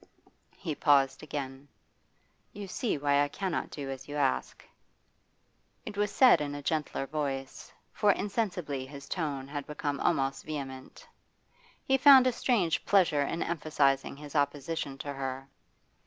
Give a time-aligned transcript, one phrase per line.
[0.57, 1.67] He paused again.
[2.53, 4.65] 'You see why I cannot do what you ask.'
[5.85, 11.05] It was said in a gentler voice, for insensibly his tone had become almost vehement.
[11.85, 15.47] He found a strange pleasure in emphasising his opposition to her.